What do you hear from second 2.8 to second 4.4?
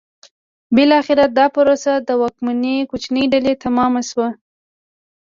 کوچنۍ ډلې تمامه شوه.